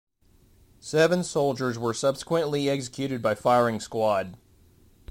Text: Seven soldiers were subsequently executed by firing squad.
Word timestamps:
Seven 0.79 1.23
soldiers 1.23 1.77
were 1.77 1.93
subsequently 1.93 2.67
executed 2.69 3.21
by 3.21 3.35
firing 3.35 3.79
squad. 3.79 4.35